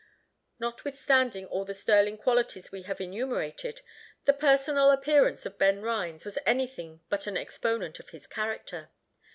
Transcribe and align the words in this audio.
Notwithstanding 0.57 1.45
all 1.45 1.63
the 1.63 1.75
sterling 1.75 2.17
qualities 2.17 2.71
we 2.71 2.81
have 2.81 2.99
enumerated, 2.99 3.81
the 4.25 4.33
personal 4.33 4.89
appearance 4.89 5.45
of 5.45 5.59
Ben 5.59 5.83
Rhines 5.83 6.25
was 6.25 6.39
anything 6.43 7.01
but 7.07 7.27
an 7.27 7.37
exponent 7.37 7.99
of 7.99 8.09
his 8.09 8.25
character. 8.25 8.89